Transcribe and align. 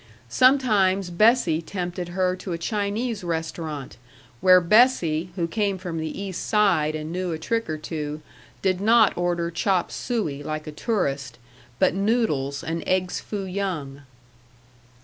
Sometimes 0.29 1.11
Bessie 1.11 1.61
tempted 1.61 2.07
her 2.09 2.35
to 2.37 2.53
a 2.53 2.57
Chinese 2.57 3.23
restaurant, 3.23 3.97
where 4.39 4.59
Bessie, 4.59 5.29
who 5.35 5.47
came 5.47 5.77
from 5.77 5.99
the 5.99 6.19
East 6.19 6.47
Side 6.47 6.95
and 6.95 7.11
knew 7.11 7.31
a 7.31 7.37
trick 7.37 7.69
or 7.69 7.77
two, 7.77 8.23
did 8.63 8.81
not 8.81 9.15
order 9.15 9.51
chop 9.51 9.91
suey, 9.91 10.41
like 10.41 10.65
a 10.65 10.71
tourist, 10.71 11.37
but 11.77 11.93
noodles 11.93 12.63
and 12.63 12.83
eggs 12.87 13.19
foo 13.19 13.43
young. 13.45 14.01